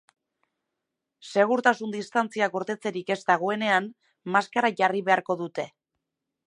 Segurtasun 1.33 1.93
distantzia 1.97 2.49
gordetzerik 2.55 3.15
ez 3.17 3.19
dagoenean, 3.31 3.93
maskara 4.37 4.75
jarri 4.83 5.07
beharko 5.11 5.39
dute. 5.45 5.73